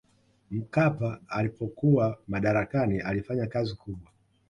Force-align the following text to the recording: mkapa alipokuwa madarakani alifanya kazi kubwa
mkapa 0.51 1.19
alipokuwa 1.27 2.17
madarakani 2.27 2.99
alifanya 2.99 3.47
kazi 3.47 3.75
kubwa 3.75 4.11